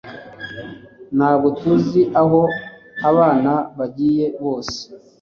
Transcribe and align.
Ntabwo 1.17 1.47
tuzi 1.59 2.01
aho 2.21 2.41
abana 3.09 3.53
bagiye 3.77 4.25
bose 4.43 4.77